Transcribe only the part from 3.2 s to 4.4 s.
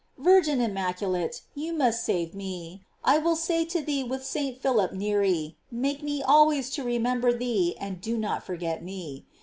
say to thee with